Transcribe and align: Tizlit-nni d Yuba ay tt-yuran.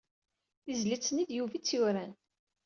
Tizlit-nni 0.63 1.23
d 1.29 1.31
Yuba 1.37 1.53
ay 1.55 1.61
tt-yuran. 1.61 2.13